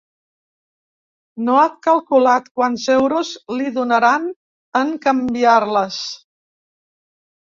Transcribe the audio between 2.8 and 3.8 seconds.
euros li